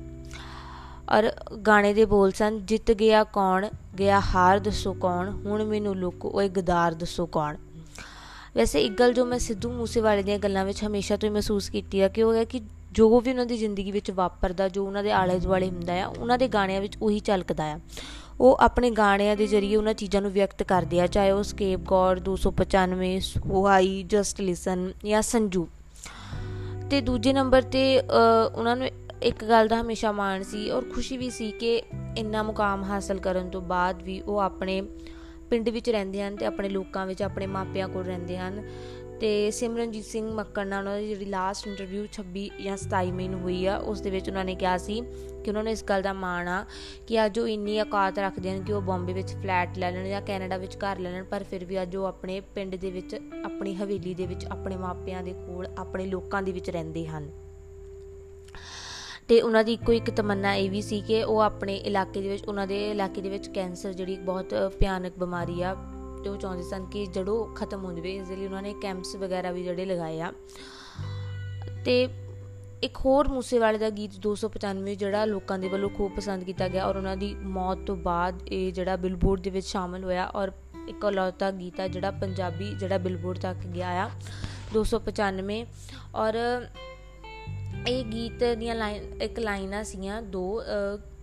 ਔਰ 1.17 1.31
ਗਾਣੇ 1.67 1.95
ਦੇ 1.95 2.05
ਬੋਲ 2.05 2.33
ਸਨ, 2.33 2.59
ਜਿੱਤ 2.67 2.93
ਗਿਆ 2.93 3.25
ਕੌਣ? 3.25 3.69
ਗਿਆ 3.99 4.21
ਹਾਰ 4.21 4.59
ਦੱਸੋ 4.59 4.93
ਕੌਣ? 4.95 5.31
ਹੁਣ 5.31 5.65
ਮੈਨੂੰ 5.65 5.97
ਲੁੱਕ, 5.97 6.25
ਓਏ 6.25 6.49
ਗਦਾਰ 6.49 6.95
ਦੱਸੋ 6.95 7.27
ਕੌਣ? 7.27 7.56
ਵੈਸੇ 8.56 8.83
ਇੱਕ 8.83 8.99
ਗੱਲ 8.99 9.12
ਜੋ 9.12 9.25
ਮੈਂ 9.25 9.39
ਸਿੱਧੂ 9.39 9.73
ਮੂਸੇਵਾਲੇ 9.73 10.23
ਦੀਆਂ 10.23 10.39
ਗੱਲਾਂ 10.39 10.65
ਵਿੱਚ 10.65 10.85
ਹਮੇਸ਼ਾ 10.85 11.17
ਤੋਂ 11.17 11.29
ਹੀ 11.29 11.35
ਮਹਿਸੂਸ 11.35 11.71
ਕੀਤੀ 11.71 12.00
ਆ, 12.00 12.09
ਕਿ 12.09 12.23
ਉਹ 12.23 12.35
ਹੈ 12.35 12.45
ਕਿ 12.45 12.61
ਜੋ 12.93 13.21
ਵੀ 13.21 13.31
ਉਹਨਾਂ 13.31 13.47
ਦੀ 13.47 13.56
ਜ਼ਿੰਦਗੀ 13.56 13.93
ਵਿੱਚ 13.93 14.11
ਵਾਪਰਦਾ, 14.11 14.69
ਜੋ 14.69 14.87
ਉਹਨਾਂ 14.87 15.03
ਦੇ 15.03 15.12
ਆਲੇ 15.12 15.39
ਦੁਆਲੇ 15.39 15.69
ਹੁੰਦਾ 15.71 16.03
ਆ, 16.03 16.06
ਉਹਨਾਂ 16.06 16.39
ਦੇ 16.39 16.49
ਗਾਣਿਆਂ 16.49 16.81
ਵਿੱਚ 16.81 16.97
ਉਹੀ 17.03 17.21
ਝਲਕਦਾ 17.21 17.65
ਆ। 17.65 17.81
ਉਹ 18.41 18.59
ਆਪਣੇ 18.61 18.91
ਗਾਣਿਆਂ 18.91 19.37
ਦੇ 19.37 19.47
ਜ਼ਰੀਏ 19.47 19.77
ਉਹਨਾਂ 19.77 19.95
ਚੀਜ਼ਾਂ 19.95 20.23
ਨੂੰ 20.23 20.31
ਵਿਅਕਤ 20.31 20.62
ਕਰਦੇ 20.62 21.00
ਆ, 21.00 21.06
ਚਾਹੇ 21.06 21.31
ਉਹ 21.31 21.43
ਸਕੇਪ 21.43 21.81
ਗॉड 21.81 22.21
295 22.21 23.21
ਸੁਹਾਈ 23.21 24.03
ਜਸਟ 24.03 24.41
ਲਿਸਨ 24.41 24.93
ਜਾਂ 25.05 25.23
ਸੰਜੂ। 25.23 25.69
ਤੇ 26.91 27.00
ਦੂਜੇ 27.00 27.33
ਨੰਬਰ 27.33 27.62
ਤੇ 27.62 28.00
ਉਹਨਾਂ 28.55 28.77
ਨੂੰ 28.77 28.89
ਇੱਕ 29.23 29.45
ਗੱਲ 29.45 29.69
ਦਾ 29.69 29.81
ਹਮੇਸ਼ਾ 29.81 30.12
ਮਾਣ 30.12 30.43
ਸੀ 30.43 30.71
ਔਰ 30.71 30.83
ਖੁਸ਼ੀ 30.95 31.17
ਵੀ 31.17 31.31
ਸੀ 31.31 31.50
ਕਿ 31.50 31.83
ਇੰਨਾ 32.17 32.43
ਮੁਕਾਮ 32.43 32.85
ਹਾਸਲ 32.85 33.19
ਕਰਨ 33.19 33.50
ਤੋਂ 33.50 33.61
ਬਾਅਦ 33.61 34.03
ਵੀ 34.03 34.21
ਉਹ 34.21 34.39
ਆਪਣੇ 34.39 34.83
ਪਿੰਡ 35.50 35.69
ਵਿੱਚ 35.69 35.91
ਰਹਿੰਦੇ 35.91 36.23
ਹਨ 36.23 36.37
ਤੇ 36.37 36.47
ਆਪਣੇ 36.47 36.69
ਲੋਕਾਂ 36.69 37.06
ਵਿੱਚ, 37.06 37.23
ਆਪਣੇ 37.23 37.47
ਮਾਪਿਆਂ 37.47 37.89
ਕੋਲ 37.89 38.05
ਰਹਿੰਦੇ 38.05 38.39
ਹਨ। 38.39 38.62
ਤੇ 39.21 39.50
ਸਿਮਰਨਜੀਤ 39.50 40.05
ਸਿੰਘ 40.05 40.31
ਮੱਕੜ 40.33 40.67
ਨਾਲ 40.67 40.87
ਉਹਨਾਂ 40.87 41.00
ਦੀ 41.00 41.09
ਜਿਹੜੀ 41.09 41.25
ਲਾਸਟ 41.25 41.67
ਇੰਟਰਵਿਊ 41.67 42.06
26 42.12 42.43
ਜਾਂ 42.65 42.77
27 42.77 43.11
ਮਈ 43.12 43.29
ਨੂੰ 43.29 43.41
ਹੋਈ 43.41 43.67
ਆ, 43.67 43.77
ਉਸ 43.77 44.00
ਦੇ 44.00 44.11
ਵਿੱਚ 44.11 44.29
ਉਹਨਾਂ 44.29 44.45
ਨੇ 44.45 44.55
ਕਿਹਾ 44.55 44.77
ਸੀ 44.77 45.00
ਕਿ 45.45 45.50
ਉਹਨਾਂ 45.50 45.65
ਨੇ 45.65 45.71
ਇਸ 45.71 45.85
ਗੱਲ 45.85 46.03
ਦਾ 46.03 46.12
ਮਾਣ 46.12 46.49
ਆ 46.49 46.65
ਕਿ 47.06 47.27
ਅੱਜ 47.27 47.39
ਉਹ 47.39 47.49
ਇੰਨੀ 47.49 47.81
ਔਕਾਤ 47.81 48.19
ਰੱਖਦੇ 48.19 48.50
ਹਨ 48.50 48.62
ਕਿ 48.62 48.73
ਉਹ 48.73 48.83
ਬੰਬੇ 48.83 49.12
ਵਿੱਚ 49.12 49.33
ਫਲੈਟ 49.33 49.79
ਲੈ 49.79 49.91
ਲੈਣ 49.91 50.09
ਜਾਂ 50.09 50.23
ਕੈਨੇਡਾ 50.23 50.56
ਵਿੱਚ 50.56 50.77
ਘਰ 50.77 50.99
ਲੈ 50.99 51.11
ਲੈਣ, 51.11 51.25
ਪਰ 51.25 51.43
ਫਿਰ 51.43 51.65
ਵੀ 51.65 51.83
ਅੱਜ 51.83 51.97
ਉਹ 51.97 52.05
ਆਪਣੇ 52.05 52.41
ਪਿੰਡ 52.41 52.77
ਦੇ 52.77 52.91
ਵਿੱਚ, 52.91 53.15
ਆਪਣੀ 53.45 53.75
ਹਵੇਲੀ 53.75 54.15
ਦੇ 54.15 54.27
ਵਿੱਚ, 54.27 54.45
ਆਪਣੇ 54.45 54.77
ਮਾਪਿਆਂ 54.77 55.23
ਦੇ 55.23 55.33
ਕੋਲ, 55.33 55.69
ਆਪਣੇ 55.79 56.06
ਲੋਕਾਂ 56.06 56.43
ਦੇ 56.43 56.53
ਵਿੱਚ 56.53 56.71
ਰਹਿੰਦੇ 56.71 57.06
ਹਨ। 57.06 57.48
ਤੇ 59.29 59.41
ਉਹਨਾਂ 59.41 59.65
ਦੀ 59.65 59.73
ਇੱਕੋ 59.73 59.93
ਇੱਕ 59.93 60.11
ਤਮੰਨਾ 60.11 60.55
ਇਹ 60.55 60.71
ਵੀ 60.71 60.83
ਸੀ 60.83 61.01
ਕਿ 61.01 61.25
ਉਹ 61.25 61.41
ਆਪਣੇ 61.41 61.77
ਇਲਾਕੇ 61.77 62.21
ਦੇ 62.21 62.29
ਵਿੱਚ, 62.29 62.45
ਉਹਨਾਂ 62.45 62.67
ਦੇ 62.67 62.91
ਇਲਾਕੇ 62.91 63.21
ਦੇ 63.21 63.29
ਵਿੱਚ 63.29 63.49
ਕੈਂਸਰ 63.49 63.93
ਜਿਹੜੀ 63.93 64.17
ਬਹੁਤ 64.17 64.55
ਭਿਆਨਕ 64.79 65.13
ਬਿਮਾਰੀ 65.19 65.63
ਆ, 65.63 65.77
ਤੇ 66.25 66.31
ਉਹ 66.31 66.37
ਚਾਹੁੰਦੇ 66.37 66.63
ਸਨ 66.63 66.85
ਕਿ 66.85 67.07
ਜੜੋ 67.07 67.45
ਖਤਮ 67.55 67.85
ਹੋ 67.85 67.93
ਜਾਵੇ। 67.93 68.17
ਇਸ 68.17 68.29
ਲਈ 68.29 68.45
ਉਹਨਾਂ 68.45 68.63
ਨੇ 68.63 68.75
ਕੈਂਪਸ 68.83 69.17
ਵਗੈਰਾ 69.17 69.51
ਵੀ 69.51 69.63
ਜਿਹੜੇ 69.63 69.85
ਲਗਾਏ 69.85 70.21
ਆ। 70.21 70.33
ਤੇ 71.85 72.09
ਇੱਕ 72.83 72.99
ਹੋਰ 72.99 73.29
ਮੂਸੇਵਾਲੇ 73.29 73.79
ਦਾ 73.79 73.91
ਗੀਤ 73.91 74.11
295 74.27 74.95
ਜਿਹੜਾ 74.95 75.25
ਲੋਕਾਂ 75.25 75.59
ਦੇ 75.59 75.69
ਵੱਲੋਂ 75.69 75.91
ਖੂਬ 75.91 76.13
ਪਸੰਦ 76.17 76.45
ਕੀਤਾ 76.45 76.69
ਗਿਆ 76.69 76.87
ਔਰ 76.87 76.97
ਉਹਨਾਂ 76.97 77.17
ਦੀ 77.17 77.35
ਮੌਤ 77.35 77.79
ਤੋਂ 77.79 77.97
ਬਾਅਦ 77.97 78.43
ਇਹ 78.49 78.73
ਜਿਹੜਾ 78.73 78.97
ਬਿਲਬੋਰਡ 78.97 79.41
ਦੇ 79.41 79.51
ਵਿੱਚ 79.51 79.67
ਸ਼ਾਮਲ 79.67 80.05
ਹੋਇਆ 80.05 80.27
ਔਰ 80.27 80.53
ਇੱਕ 80.89 81.09
ਅਲੌਤਾ 81.09 81.51
ਗੀਤ 81.51 81.81
ਆ 81.81 81.89
ਜਿਹੜਾ 81.89 82.11
ਪੰਜਾਬੀ 82.11 82.75
ਜਿਹੜਾ 82.75 82.99
ਬਿਲਬੋਰਡ 82.99 83.39
ਤੱਕ 83.39 83.67
ਗਿਆ 83.67 83.89
ਆ 83.89 84.11
295 84.75 85.65
ਔਰ 86.15 86.67
ਇਹ 87.87 88.05
ਗੀਤ 88.05 88.45
ਦੀਆਂ 88.59 88.75
ਲਾਈਨ, 88.75 89.03
ਇੱਕ 89.23 89.39
ਲਾਈਨਾਂ 89.39 89.83
ਸੀਆਂ, 89.85 90.21
ਦੋ 90.23 90.63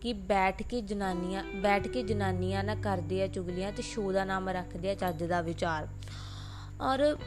ਕਿ 0.02 0.14
ਬੈਠ 0.14 0.62
ਕੇ 0.64 0.82
ਜਨਾਨੀਆਂ, 0.82 1.44
ਬੈਠ 1.62 1.88
ਕੇ 1.88 2.04
ਜਨਾਨੀਆਂ 2.04 2.64
ਨਾ 2.64 2.76
ਕਰਦੇ 2.76 3.22
ਆ 3.24 3.28
ਚੁਗਲੀਆਂ 3.28 3.72
ਤੇ 3.72 3.84
ਸ਼ੋਅ 3.84 4.12
ਦਾ 4.14 4.26
ਨਾਮ 4.26 4.50
ਰੱਖਦੇ 4.50 4.90
ਆ 4.90 4.94
ਚੱਜ 4.96 5.24
ਦਾ 5.24 5.42
ਵਿਚਾਰ। 5.42 5.88
ਔਰ 6.82 7.18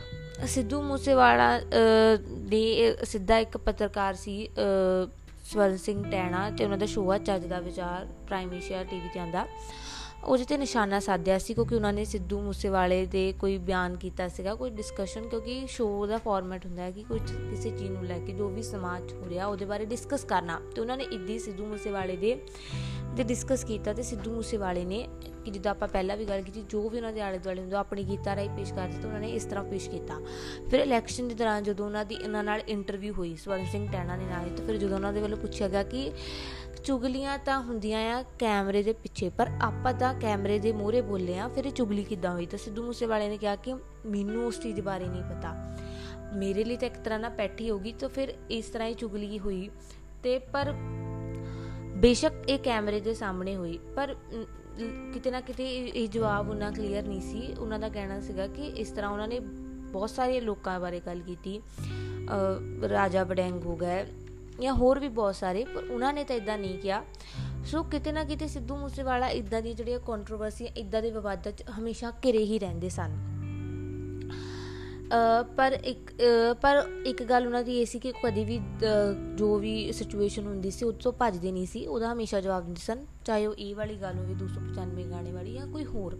ਸਿੱਧੂ 0.46 0.82
ਮੂਸੇਵਾਲਾ 0.82 1.60
ਦੇ 2.48 2.96
ਸਿੱਧਾ 3.04 3.38
ਇੱਕ 3.38 3.56
ਪੱਤਰਕਾਰ 3.56 4.14
ਸੀ 4.14 4.48
ਸਵਰਨ 5.52 5.76
ਸਿੰਘ 5.76 6.02
ਟੈਣਾ 6.10 6.48
ਤੇ 6.50 6.64
ਉਹਨਾਂ 6.64 6.78
ਦਾ 6.78 6.86
ਸ਼ੋਅ 6.86 7.14
ਆ 7.14 7.18
ਚੱਜ 7.18 7.46
ਦਾ 7.46 7.60
ਵਿਚਾਰ 7.60 8.06
ਪ੍ਰਾਈਮ 8.26 8.52
ਏਸ਼ੀਆ 8.54 8.82
ਟੀਵੀ 8.84 9.08
ਤੇ 9.14 9.20
ਆਂਦਾ। 9.20 9.46
ਉਹਦੇ 10.24 10.44
ਤੇ 10.44 10.56
ਨਿਸ਼ਾਨਾ 10.56 10.98
ਸਾਧਿਆ 11.00 11.38
ਸੀ, 11.38 11.54
ਕਿਉਂਕਿ 11.54 11.74
ਉਹਨਾਂ 11.74 11.92
ਨੇ 11.92 12.04
ਸਿੱਧੂ 12.04 12.40
ਮੂਸੇਵਾਲੇ 12.40 13.04
ਦੇ 13.06 13.32
ਕੋਈ 13.32 13.56
ਬਿਆਨ 13.58 13.96
ਕੀਤਾ 13.96 14.28
ਸੀਗਾ, 14.28 14.54
ਕੋਈ 14.54 14.70
ਡਿਸਕਸ਼ਨ 14.70 15.28
ਕਿਉਂਕਿ 15.28 15.66
ਸ਼ੋਅ 15.66 16.06
ਦਾ 16.06 16.18
ਫਾਰਮੈਟ 16.18 16.66
ਹੁੰਦਾ 16.66 16.82
ਹੈ 16.82 16.90
ਕਿ 16.90 17.02
ਕੁਝ 17.02 17.20
ਕਿਸੇ 17.20 17.70
ਚੀਜ਼ 17.70 17.90
ਨੂੰ 17.90 18.04
ਲੈ 18.04 18.18
ਕੇ 18.18 18.32
ਜੋ 18.32 18.48
ਵੀ 18.48 18.62
ਸਮਾਜ 18.62 19.12
ਹੋ 19.12 19.28
ਰਿਹਾ, 19.28 19.46
ਉਹਦੇ 19.46 19.64
ਬਾਰੇ 19.64 19.84
ਡਿਸਕਸ 19.84 20.24
ਕਰਨਾ। 20.24 20.60
ਤੇ 20.74 20.80
ਉਹਨਾਂ 20.80 20.96
ਨੇ 20.96 21.04
ਇੱਦੀ 21.04 21.38
ਸਿੱਧੂ 21.38 21.66
ਮੂਸੇਵਾਲੇ 21.66 22.16
ਦੇ 22.16 22.36
ਤੇ 23.18 23.24
ਡਿਸਕਸ 23.24 23.64
ਕੀਤਾ 23.64 23.92
ਤੇ 23.92 24.02
ਸਿੱਧੂ 24.02 24.32
ਮੂਸੇਵਾਲੇ 24.32 24.84
ਨੇ 24.84 25.08
ਕਿ 25.44 25.50
ਜਿੱਦਾਂ 25.50 25.70
ਆਪਾਂ 25.70 25.88
ਪਹਿਲਾਂ 25.88 26.16
ਵੀ 26.16 26.24
ਗੱਲ 26.24 26.42
ਕੀਤੀ, 26.42 26.64
ਜੋ 26.68 26.88
ਵੀ 26.88 26.96
ਉਹਨਾਂ 26.96 27.12
ਦੇ 27.12 27.20
ਆਲੇ 27.20 27.38
ਦੁਆਲੇ 27.38 27.60
ਹੁੰਦਾ 27.60 27.78
ਆਪਣੀ 27.78 28.04
ਗੀਤਾਂ 28.04 28.36
ਰਾਈ 28.36 28.48
ਪੇਸ਼ 28.48 28.74
ਕਰਦੇ 28.74 28.98
ਤਾਂ 28.98 29.08
ਉਹਨਾਂ 29.08 29.20
ਨੇ 29.20 29.30
ਇਸ 29.30 29.44
ਤਰ੍ਹਾਂ 29.44 29.64
ਪੇਸ਼ 29.64 29.90
ਕੀਤਾ। 29.90 30.20
ਫਿਰ 30.70 30.80
ਇਲੈਕਸ਼ਨ 30.80 31.28
ਦੇ 31.28 31.34
ਦੌਰਾਨ 31.34 31.62
ਜਦੋਂ 31.62 31.86
ਉਹਨਾਂ 31.86 32.04
ਦੀ, 32.04 32.14
ਇਹਨਾਂ 32.14 32.44
ਨਾਲ 32.44 32.60
ਇੰਟਰਵਿਊ 32.68 33.12
ਹੋਈ, 33.12 33.36
ਸਵਰਨ 33.36 33.66
ਸਿੰਘ 33.72 33.90
ਟੈਣਾ 33.92 34.16
ਨੇ 34.16 34.24
ਨਾਲ, 34.24 34.48
ਤੇ 34.48 34.66
ਫਿਰ 34.66 34.76
ਜਦੋਂ 34.76 34.96
ਉਹਨਾਂ 34.96 35.12
ਦੇ 35.12 35.20
ਵੱਲੋਂ 35.20 35.38
ਪੁੱਛਿਆ 35.38 35.68
ਗਿਆ 35.68 35.82
ਕਿ 35.82 36.12
ਚੁਗਲੀਆਂ 36.84 37.38
ਤਾਂ 37.38 37.60
ਹੁੰਦੀਆਂ 37.60 38.16
ਆ 38.16 38.24
ਕੈਮਰੇ 38.38 38.82
ਦੇ 38.82 38.92
ਪਿੱਛੇ, 38.92 39.28
ਪਰ 39.28 39.50
ਆਪਾਂ 39.62 39.94
ਤਾਂ 39.94 40.14
ਕੈਮਰੇ 40.14 40.58
ਦੇ 40.58 40.72
ਮੂਹਰੇ 40.72 41.00
ਬੋਲੇ 41.00 41.38
ਆ, 41.38 41.48
ਫਿਰ 41.48 41.64
ਇਹ 41.64 41.72
ਚੁਗਲੀ 41.72 42.04
ਕਿੱਦਾਂ 42.04 42.32
ਹੋਈ? 42.32 42.46
ਤਾਂ 42.46 42.58
ਸਿੱਧੂ 42.58 42.82
ਮੂਸੇਵਾਲੇ 42.82 43.28
ਨੇ 43.28 43.38
ਕਿਹਾ 43.38 43.56
ਕਿ 43.56 43.74
ਮੈਨੂੰ 44.06 44.46
ਉਸ 44.46 44.60
ਚੀਜ਼ 44.60 44.80
ਬਾਰੇ 44.80 45.04
ਨਹੀਂ 45.04 45.22
ਪਤਾ। 45.22 45.76
ਮੇਰੇ 46.36 46.64
ਲਈ 46.64 46.76
ਤਾਂ 46.76 46.88
ਇੱਕ 46.88 46.96
ਤਰ੍ਹਾਂ 46.96 47.18
ਨਾਲ 47.18 47.30
ਪੈਠੀ 47.30 47.70
ਹੋਗੀ 47.70 47.92
ਤਾਂ 47.92 48.08
ਫਿਰ 48.08 48.34
ਇਸ 48.50 48.66
ਤਰ੍ਹਾਂ 48.66 48.88
ਹੀ 48.88 48.94
ਚੁਗਲੀ 48.94 49.38
ਹੋਈ। 49.38 49.70
ਤੇ 50.22 50.38
ਪਰ 50.38 50.74
ਬੇਸ਼ੱਕ 51.98 52.34
ਇਹ 52.48 52.58
ਕੈਮਰੇ 52.58 53.00
ਦੇ 53.00 53.14
ਸਾਹਮਣੇ 53.14 53.54
ਹੋਈ, 53.56 53.78
ਪਰ 53.96 54.14
ਕਿਤੇ 55.12 55.30
ਨਾ 55.30 55.40
ਕਿਤੇ 55.40 55.64
ਇਹ 55.76 56.08
ਜਵਾਬ 56.08 56.50
ਉਹਨਾਂ 56.50 56.70
ਕਲੀਅਰ 56.72 57.02
ਨਹੀਂ 57.02 57.20
ਸੀ। 57.20 57.54
ਉਹਨਾਂ 57.58 57.78
ਦਾ 57.78 57.88
ਕਹਿਣਾ 57.88 58.20
ਸੀਗਾ 58.20 58.46
ਕਿ 58.46 58.66
ਇਸ 58.76 58.90
ਤਰ੍ਹਾਂ 58.90 59.10
ਉਹਨਾਂ 59.10 59.28
ਨੇ 59.28 59.38
ਬਹੁਤ 59.38 60.10
ਸਾਰੇ 60.10 60.40
ਲੋਕਾਂ 60.40 60.78
ਬਾਰੇ 60.80 61.00
ਗੱਲ 61.06 61.20
ਕੀਤੀ। 61.20 61.60
ਰਾਜਾ 62.90 63.24
ਵਡੈਂਗ 63.24 63.64
ਹੋ 63.64 63.76
ਗਏ 63.76 64.04
ਜਾਂ 64.60 64.74
ਹੋਰ 64.74 64.98
ਵੀ 64.98 65.08
ਬਹੁਤ 65.10 65.34
ਸਾਰੇ, 65.34 65.64
ਪਰ 65.64 65.84
ਉਹਨਾਂ 65.84 66.12
ਨੇ 66.12 66.24
ਤਾਂ 66.24 66.36
ਇਦਾਂ 66.36 66.58
ਨਹੀਂ 66.58 66.78
ਕਿਹਾ। 66.78 67.02
ਸੋ 67.66 67.82
ਕਿਤੇ 67.82 68.12
ਨਾ 68.12 68.24
ਕਿਤੇ 68.24 68.46
ਸਿੱਧੂ 68.48 68.76
ਮੂਸੇਵਾਲਾ 68.76 69.28
ਇਦਾਂ 69.30 69.62
ਦੀ 69.62 69.72
ਜਿਹੜੀਆਂ 69.74 69.98
ਕੰਟਰੋਵਰਸੀਆਂ 70.06 70.70
ਇਦਾਂ 70.76 71.02
ਦੇ 71.02 71.10
ਵਿਵਾਦਾਂ 71.10 71.52
'ਚ 71.52 71.64
ਹਮੇਸ਼ਾ 71.78 72.12
ਘਿਰੇ 72.24 72.44
ਹੀ 72.44 72.58
ਰਹਿੰਦੇ 72.58 72.88
ਸਨ। 72.88 73.16
ਪਰ 75.56 75.72
ਇੱਕ 75.84 76.10
ਪਰ 76.62 76.82
ਇੱਕ 77.06 77.22
ਗੱਲ 77.22 77.46
ਉਹਨਾਂ 77.46 77.62
ਦੀ 77.64 77.78
ਇਹ 77.80 77.86
ਸੀ 77.86 77.98
ਕਿ 77.98 78.12
ਕਦੀ 78.24 78.44
ਵੀ 78.44 78.60
ਜੋ 79.36 79.54
ਵੀ 79.58 79.92
ਸਿਚੁਏਸ਼ਨ 79.92 80.46
ਹੁੰਦੀ 80.46 80.70
ਸੀ 80.70 80.84
ਉਹ 80.84 80.92
ਤੋਂ 80.92 81.12
ਭੱਜਦੇ 81.12 81.52
ਨਹੀਂ 81.52 81.66
ਸੀ। 81.66 81.86
ਉਹਦਾ 81.86 82.12
ਹਮੇਸ਼ਾ 82.12 82.40
ਜਵਾਬ 82.40 82.64
ਦਿੰਦੇ 82.64 82.80
ਸਨ, 82.80 83.04
ਚਾਹੇ 83.24 83.46
ਉਹ 83.46 83.54
ਇਹ 83.54 83.74
ਵਾਲੀ 83.74 83.96
ਗੱਲ 83.96 84.18
ਹੋਵੇ 84.18 84.34
295 84.34 85.10
ਗਾਣੇ 85.10 85.32
ਵਾਲੀ 85.32 85.54
ਜਾਂ 85.54 85.66
ਕੋਈ 85.66 85.84
ਹੋਰ। 85.84 86.18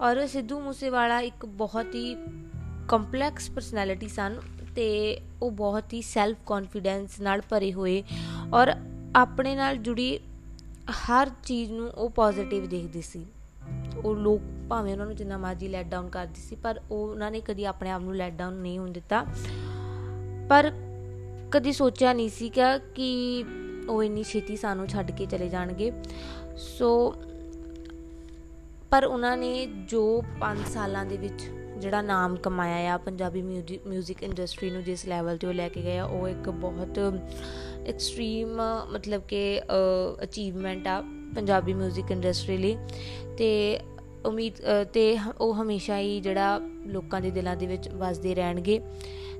ਔਰ 0.00 0.26
ਸਿੱਧੂ 0.26 0.60
ਮੂਸੇਵਾਲਾ 0.60 1.20
ਇੱਕ 1.20 1.46
ਬਹੁਤ 1.46 1.94
ਹੀ 1.94 2.14
ਕੰਪਲੈਕਸ 2.88 3.50
ਪਰਸਨੈਲਿਟੀ 3.50 4.08
ਸਨ 4.08 4.40
ਤੇ 4.76 4.88
ਉਹ 5.42 5.50
ਬਹੁਤ 5.50 5.92
ਹੀ 5.92 6.00
ਸੈਲਫ 6.02 6.38
ਕੌਨਫੀਡੈਂਸ 6.46 7.20
ਨਾਲ 7.20 7.40
ਭਰੇ 7.50 7.72
ਹੋਏ 7.72 8.02
ਔਰ 8.54 8.72
ਆਪਣੇ 9.16 9.54
ਨਾਲ 9.56 9.76
ਜੁੜੀ 9.76 10.18
ਹਰ 10.90 11.30
ਚੀਜ਼ 11.44 11.72
ਨੂੰ 11.72 11.88
ਉਹ 11.88 12.10
ਪੋਜ਼ਿਟਿਵ 12.10 12.66
ਦੇਖਦੇ 12.66 13.00
ਸੀ। 13.00 13.24
ਉਹ 14.01 14.15
ਲੋਕ 14.15 14.41
ਭਾਵੇਂ 14.69 14.91
ਉਹਨਾਂ 14.91 15.05
ਨੂੰ 15.05 15.15
ਜਿੰਨਾ 15.15 15.37
ਮਰਜ਼ੀ 15.37 15.67
ਲੈਟ 15.67 15.85
ਡਾਊਨ 15.85 16.09
ਕਰਦੀ 16.09 16.41
ਸੀ 16.41 16.55
ਪਰ 16.55 16.81
ਉਹ 16.91 17.07
ਉਹਨਾਂ 17.09 17.31
ਨੇ 17.31 17.41
ਕਦੀ 17.41 17.65
ਆਪਣੇ 17.65 17.89
ਆਪ 17.89 18.01
ਨੂੰ 18.01 18.15
ਲੈਟ 18.15 18.33
ਡਾਊਨ 18.33 18.53
ਨਹੀਂ 18.53 18.79
ਹੋਣ 18.79 18.91
ਦਿੱਤਾ 18.91 19.25
ਪਰ 20.49 20.71
ਕਦੀ 21.51 21.71
ਸੋਚਿਆ 21.71 22.13
ਨਹੀਂ 22.13 22.29
ਸੀ 22.29 22.49
ਕਿ 22.49 23.45
ਉਹ 23.89 24.03
ਇੰਨੀ 24.03 24.23
ਛੇਤੀ 24.23 24.55
ਸਾਨੂੰ 24.55 24.87
ਛੱਡ 24.87 25.11
ਕੇ 25.11 25.25
ਚਲੇ 25.25 25.49
ਜਾਣਗੇ 25.49 25.91
ਸੋ 26.57 27.15
ਪਰ 28.91 29.05
ਉਹਨਾਂ 29.05 29.37
ਨੇ 29.37 29.65
ਜੋ 29.65 30.23
5 30.41 30.67
ਸਾਲਾਂ 30.73 31.05
ਦੇ 31.05 31.17
ਵਿੱਚ 31.17 31.41
ਜਿਹੜਾ 31.77 32.01
ਨਾਮ 32.01 32.35
ਕਮਾਇਆ 32.35 32.93
ਆ 32.93 32.97
ਪੰਜਾਬੀ 32.97 33.41
뮤직 33.89 34.23
ਇੰਡਸਟਰੀ 34.23 34.69
ਨੂੰ 34.69 34.83
ਜਿਸ 34.83 35.05
ਲੈਵਲ 35.05 35.37
ਤੇ 35.37 35.47
ਉਹ 35.47 35.53
ਲੈ 35.53 35.69
ਕੇ 35.69 35.81
ਗਿਆ 35.81 36.05
ਉਹ 36.05 36.27
ਇੱਕ 36.27 36.49
ਬਹੁਤ 36.49 36.99
ਐਕਸਟ੍ਰੀਮ 37.87 38.61
ਮਤਲਬ 38.91 39.21
ਕਿ 39.27 39.61
ਅਚੀਵਮੈਂਟ 40.23 40.87
ਆ 40.87 41.01
ਪੰਜਾਬੀ 41.35 41.73
뮤직 41.73 42.11
ਇੰਡਸਟਰੀ 42.11 42.57
ਲਈ 42.57 42.77
ਤੇ 43.37 43.79
ਉਮੀਦ 44.26 44.54
ਤੇ 44.92 45.18
ਉਹ 45.40 45.54
ਹਮੇਸ਼ਾ 45.54 45.98
ਹੀ 45.98 46.20
ਜਿਹੜਾ 46.20 46.60
ਲੋਕਾਂ 46.86 47.20
ਦੇ 47.20 47.30
ਦਿਲਾਂ 47.30 47.56
ਦੇ 47.56 47.66
ਵਿੱਚ 47.66 47.88
ਵਸਦੇ 47.88 48.34
ਰਹਿਣਗੇ 48.34 48.80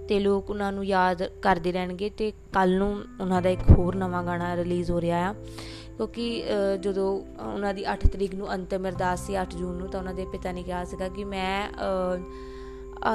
ਤੇ 0.09 0.19
ਲੋਕ 0.21 0.51
ਉਹਨਾਂ 0.51 0.73
ਨੂੰ 0.73 0.85
ਯਾਦ 0.87 1.23
ਕਰਦੇ 1.43 1.73
ਰਹਿਣਗੇ 1.73 2.11
ਤੇ 2.11 2.31
ਕੱਲ 2.53 2.77
ਨੂੰ 2.79 2.93
ਉਹਨਾਂ 3.21 3.43
ਦਾ 3.43 3.51
ਇੱਕ 3.51 3.71
ਹੋਰ 3.71 3.95
ਨਵਾਂ 3.95 4.23
ਗਾਣਾ 4.25 4.55
ਰਿਲੀਜ਼ 4.57 4.91
ਹੋ 4.91 5.01
ਰਿਹਾ 5.01 5.29
ਆ। 5.29 5.35
ਕਿਉਂਕਿ 5.97 6.45
ਜਦੋਂ 6.81 7.09
ਉਹਨਾਂ 7.43 7.73
ਦੀ 7.75 7.85
8 7.93 7.97
ਤਰੀਕ 8.13 8.35
ਨੂੰ 8.35 8.53
ਅੰਤਮ 8.55 8.89
ਅਰਦਾਸ 8.89 9.27
ਸੀ 9.27 9.37
8 9.43 9.45
ਜੂਨ 9.59 9.75
ਨੂੰ, 9.75 9.89
ਤਾਂ 9.89 10.01
ਉਹਨਾਂ 10.01 10.15
ਦੇ 10.15 10.25
ਪਿਤਾ 10.33 10.53
ਨੇ 10.53 10.63
ਕਿਹਾ 10.63 10.85
ਸੀਗਾ 10.85 11.09
ਕਿ 11.09 11.25
ਮੈਂ 11.25 11.69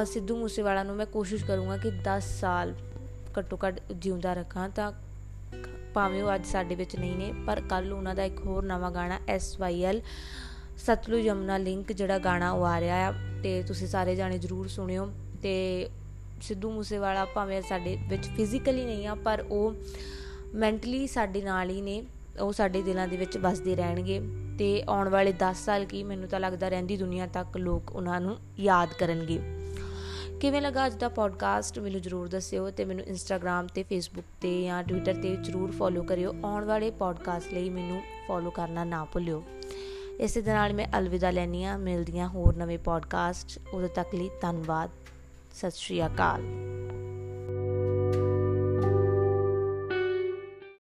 ਸਿੱਧੂ 0.06 0.36
ਮੂਸੇਵਾਲਾ 0.38 0.84
ਨੂੰ 0.84 0.96
ਮੈਂ 0.96 1.06
ਕੋਸ਼ਿਸ਼ 1.06 1.46
ਕਰੂੰਗਾ 1.46 1.78
ਕਿ 1.78 1.92
10 2.08 2.30
ਸਾਲ 2.40 2.74
ਘੱਟੋ 3.40 3.58
ਘੱਟ 3.68 3.82
ਜਿਉਂਦਾ 3.92 4.34
ਰੱਖਾਂ 4.34 4.70
ਤਾਂ 4.70 4.92
ਭਾਵੇਂ 5.94 6.24
ਉਹ 6.24 6.34
ਅੱਜ 6.36 6.46
ਸਾਡੇ 6.46 6.76
ਵਿੱਚ 6.76 6.96
ਨਹੀਂ 6.96 7.16
ਨੇ, 7.16 7.34
ਪਰ 7.48 7.62
ਕੱਲ 7.70 7.92
ਉਹਨਾਂ 7.94 8.16
ਦਾ 8.16 8.24
ਇੱਕ 8.24 8.46
ਹੋਰ 8.46 8.66
ਨਵਾਂ 8.66 8.92
ਗਾਣਾ 8.92 9.20
SYL 9.36 10.02
ਸਤਲੁਜ 10.78 11.26
ਯਮਨਾ 11.26 11.58
ਲਿੰਕ 11.58 11.92
ਜਿਹੜਾ 11.92 12.18
ਗਾਣਾ 12.18 12.52
ਉਹ 12.52 12.66
ਆ 12.66 12.80
ਰਿਹਾ 12.80 13.08
ਆ 13.08 13.14
ਤੇ 13.44 13.64
ਤੁਸੀਂ 13.64 13.88
ਸਾਰੇ 13.88 14.16
ਜਾਣੇ 14.16 14.38
ਜਰੂਰ 14.38 14.68
ਸੁਣਿਓ 14.68 15.10
ਤੇ 15.42 15.90
ਸਿੱਧੂ 16.42 16.72
ਮੂਸੇਵਾਲਾ 16.72 17.26
ਭਾਵੇਂ 17.26 17.62
ਸਾਡੇ 17.62 17.98
ਵਿੱਚ 18.08 18.28
ਫਿਜ਼ੀਕਲੀ 18.28 18.86
ਨਹੀਂ 18.86 19.08
ਆ, 19.08 19.16
ਪਰ 19.16 19.46
ਉਹ 19.50 19.74
ਮੈਂਟਲੀ 20.56 21.08
ਸਾਡੇ 21.08 21.42
ਨਾਲ 21.42 21.70
ਹੀ 21.70 21.82
ਨੇ, 21.82 22.04
ਉਹ 22.40 22.54
ਸਾਡੇ 22.54 22.82
ਦਿਲਾਂ 22.82 23.08
ਦੇ 23.08 23.18
ਵਿੱਚ 23.18 23.38
ਵਸਦੇ 23.38 23.76
ਰਹਿਣਗੇ 23.76 24.22
ਤੇ 24.60 24.84
ਆਉਣ 24.90 25.10
ਵਾਲੇ 25.10 25.34
10 25.34 25.66
ਸਾਲ 25.66 25.86
ਕੀ 25.86 26.04
ਮੈਨੂੰ 26.04 26.30
ਤਾਂ 26.30 26.40
ਲੱਗਦਾ 26.40 26.70
ਰਹਿੰਦੀ 26.70 26.98
ਦੁਨੀਆ 26.98 27.28
ਤੱਕ 27.28 27.58
ਲੋਕ 27.58 27.96
ਉਹਨਾਂ 27.96 28.22
ਨੂੰ 28.22 28.38
ਯਾਦ 28.60 28.94
ਕਰਨਗੇ। 28.94 29.40
ਕਿਵੇਂ 30.42 30.62
ਲੱਗਾ 30.62 30.86
ਅੱਜ 30.86 30.94
ਦਾ 30.94 31.10
ਪੋਡਕਾਸਟ 31.10 31.80
ਮੈਨੂੰ 31.80 32.02
ਜਰੂਰ 32.02 32.28
ਦੱਸਿਓ 32.28 32.70
ਤੇ 32.70 32.86
ਮੈਨੂੰ 32.86 33.06
ਇੰਸਟਾਗ੍ਰam 33.06 33.68
ਤੇ 33.76 33.84
ਫੇਸਬੁੱਕ 33.84 34.28
ਤੇ 34.42 34.64
ਜਾਂ 34.64 34.84
ਟਵਿੱਟਰ 34.84 35.14
ਤੇ 35.14 35.36
ਜਰੂਰ 35.36 35.72
ਫੋਲੋ 35.72 36.04
ਕਰਿਓ। 36.04 36.34
ਆਉਣ 36.46 36.66
ਵਾਲੇ 36.66 36.92
ਪੋਡਕਾਸਟ 36.92 37.54
ਲਈ 37.54 37.70
ਮੈਨੂੰ 37.70 38.02
ਫੋਲੋ 38.28 38.52
ਕਰਨਾ 38.52 38.84
ਨਾ 38.84 39.06
ਭੁੱਲਿਓ। 39.06 39.44
ਇਸੇ 40.20 40.42
ਦੇ 40.42 40.54
ਨਾਲ 40.54 40.74
ਮੈਂ 40.74 40.88
ਅਲਵਿਦਾ 40.98 41.32
ਲੈਣੀ 41.32 41.64
ਆ 41.64 41.78
ਮਿਲਦੀਆਂ 41.78 42.28
ਹੋਰ 42.28 42.56
ਨਵੇਂ 42.56 42.78
ਪੋਡਕਾਸਟ 42.80 43.60
ਉਦੋਂ 43.74 43.90
ਤੱਕ 43.90 44.16
ਲਈ 44.16 44.30
ਧੰਨਵਾਦ। 44.42 44.90
ਸਤਿ 45.54 45.72
ਸ਼੍ਰੀ 45.72 46.06
ਅਕਾਲ। 46.06 46.42